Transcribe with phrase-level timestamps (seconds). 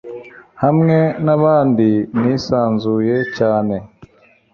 [0.63, 1.89] hamwe n'abandi
[2.19, 3.75] nisanzuye cyane